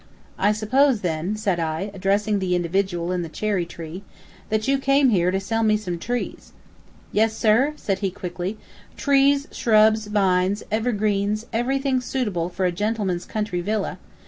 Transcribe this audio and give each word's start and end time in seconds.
"I 0.39 0.51
suppose, 0.51 1.01
then," 1.01 1.35
said 1.35 1.59
I, 1.59 1.91
addressing 1.93 2.39
the 2.39 2.55
individual 2.55 3.11
in 3.11 3.21
the 3.21 3.29
cherry 3.29 3.67
tree, 3.67 4.01
"that 4.49 4.67
you 4.67 4.79
came 4.79 5.09
here 5.09 5.29
to 5.29 5.39
sell 5.39 5.61
me 5.61 5.77
some 5.77 5.99
trees." 5.99 6.53
"Yes, 7.11 7.37
sir," 7.37 7.73
said 7.75 7.99
he 7.99 8.09
quickly, 8.09 8.57
"trees, 8.97 9.47
shrubs, 9.51 10.07
vines, 10.07 10.63
evergreens, 10.71 11.45
everything 11.53 12.01
suitable 12.01 12.49
for 12.49 12.65
a 12.65 12.71
gentleman's 12.71 13.25
country 13.25 13.61
villa. 13.61 13.99